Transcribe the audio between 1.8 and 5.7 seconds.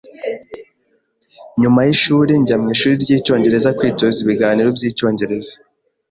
yishuri, njya mwishuri ryicyongereza kwitoza ibiganiro byicyongereza.